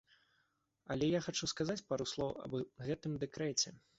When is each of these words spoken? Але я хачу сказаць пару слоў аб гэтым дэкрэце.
Але 0.95 1.09
я 1.09 1.19
хачу 1.25 1.49
сказаць 1.51 1.85
пару 1.93 2.07
слоў 2.13 2.31
аб 2.47 2.57
гэтым 2.87 3.21
дэкрэце. 3.25 3.75